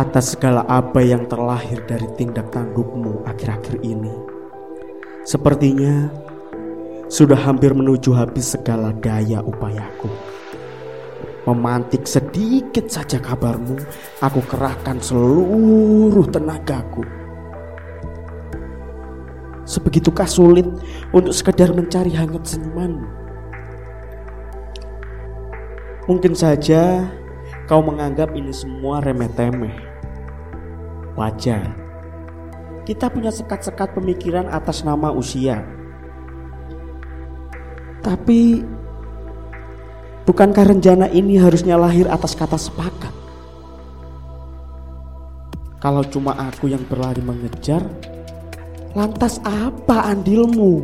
[0.00, 4.10] atas segala apa yang terlahir dari tindak tandukmu akhir-akhir ini.
[5.28, 6.08] Sepertinya
[7.12, 10.08] sudah hampir menuju habis segala daya upayaku.
[11.44, 13.76] Memantik sedikit saja kabarmu,
[14.24, 17.19] aku kerahkan seluruh tenagaku.
[19.70, 20.66] Sebegitukah sulit
[21.14, 23.06] untuk sekedar mencari hangat senyumanmu?
[26.10, 27.06] Mungkin saja
[27.70, 29.78] kau menganggap ini semua remeh-temeh.
[31.14, 31.70] Wajar.
[32.82, 35.62] Kita punya sekat-sekat pemikiran atas nama usia.
[38.02, 38.66] Tapi
[40.26, 43.14] bukankah rencana ini harusnya lahir atas kata sepakat?
[45.78, 47.86] Kalau cuma aku yang berlari mengejar,
[48.94, 50.82] lantas apa andilmu?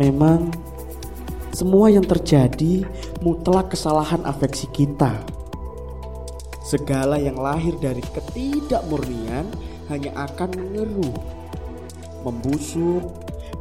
[0.00, 0.50] Memang
[1.54, 2.88] semua yang terjadi
[3.20, 5.12] mutlak kesalahan afeksi kita.
[6.64, 9.44] Segala yang lahir dari ketidakmurnian
[9.90, 11.18] hanya akan mengeruh,
[12.22, 13.04] membusuk,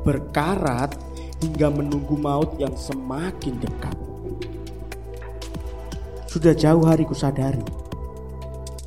[0.06, 0.94] berkarat
[1.42, 3.98] hingga menunggu maut yang semakin dekat.
[6.30, 7.66] Sudah jauh hari kusadari,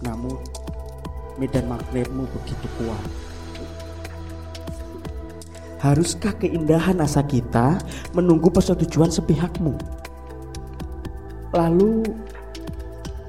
[0.06, 0.38] namun
[1.42, 3.02] medan magnetmu begitu kuat.
[5.82, 7.82] Haruskah keindahan asa kita
[8.14, 9.74] menunggu persetujuan sepihakmu?
[11.50, 12.06] Lalu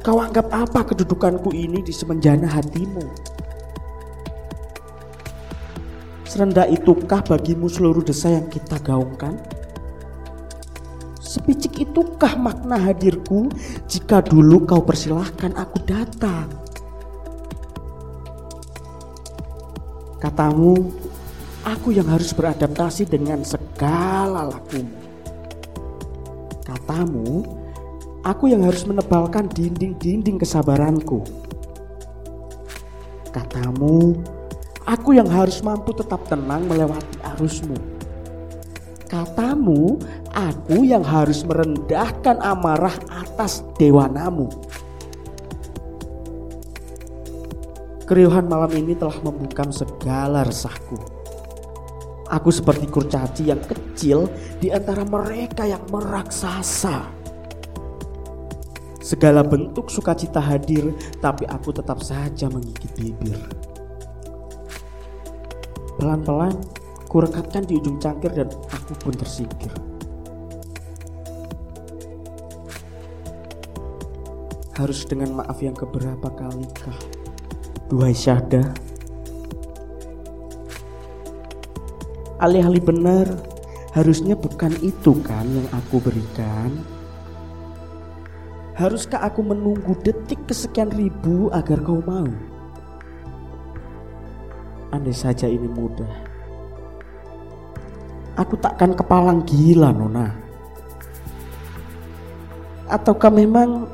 [0.06, 3.02] kau anggap apa kedudukanku ini di semenjana hatimu?
[6.30, 9.42] Serendah itukah bagimu seluruh desa yang kita gaungkan?
[11.18, 13.50] Sepicik itukah makna hadirku
[13.90, 16.63] jika dulu kau persilahkan aku datang?
[20.24, 20.88] Katamu,
[21.64, 24.92] Aku yang harus beradaptasi dengan segala lakumu.
[26.68, 27.48] Katamu,
[28.20, 31.24] aku yang harus menebalkan dinding-dinding kesabaranku.
[33.32, 34.20] Katamu,
[34.84, 37.80] aku yang harus mampu tetap tenang melewati arusmu.
[39.08, 40.04] Katamu,
[40.36, 44.52] aku yang harus merendahkan amarah atas dewanamu.
[48.04, 51.00] Keriuhan malam ini telah membungkam segala resahku.
[52.28, 54.28] Aku seperti kurcaci yang kecil
[54.60, 57.08] di antara mereka yang meraksasa.
[59.00, 60.92] Segala bentuk sukacita hadir,
[61.24, 63.40] tapi aku tetap saja menggigit bibir.
[65.96, 66.60] Pelan-pelan,
[67.08, 69.72] kurekatkan di ujung cangkir dan aku pun tersingkir.
[74.76, 77.23] Harus dengan maaf yang keberapa kalikah?
[77.92, 78.64] Duhai Syahda,
[82.40, 83.28] alih-alih benar
[83.92, 86.80] harusnya bukan itu kan yang aku berikan.
[88.74, 92.26] Haruskah aku menunggu detik kesekian ribu agar kau mau?
[94.90, 96.10] Andai saja ini mudah.
[98.40, 100.34] Aku takkan kepalang gila nona.
[102.90, 103.86] Ataukah memang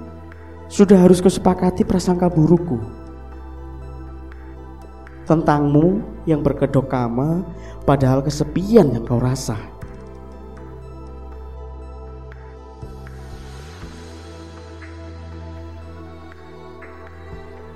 [0.72, 2.99] sudah harus kesepakati prasangka burukku
[5.30, 7.46] tentangmu yang berkedok kama
[7.86, 9.54] padahal kesepian yang kau rasa.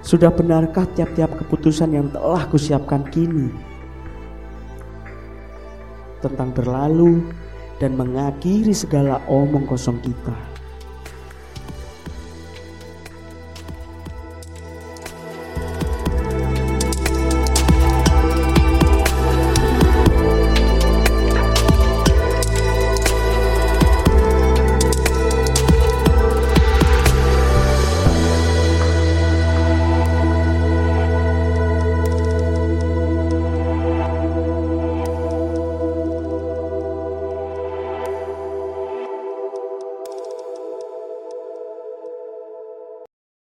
[0.02, 3.54] Sudah benarkah tiap-tiap keputusan yang telah kusiapkan kini
[6.26, 7.22] tentang berlalu
[7.78, 10.53] dan mengakhiri segala omong kosong kita?